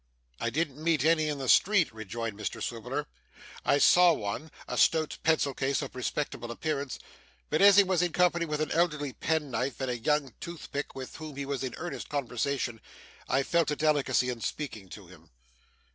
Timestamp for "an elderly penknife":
8.61-9.79